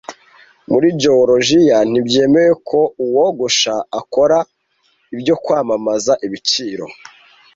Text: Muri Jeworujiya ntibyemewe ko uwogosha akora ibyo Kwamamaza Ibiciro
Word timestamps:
Muri 0.71 0.87
Jeworujiya 1.01 1.77
ntibyemewe 1.89 2.53
ko 2.69 2.79
uwogosha 3.03 3.73
akora 3.99 4.37
ibyo 5.15 5.35
Kwamamaza 5.43 6.13
Ibiciro 6.25 6.85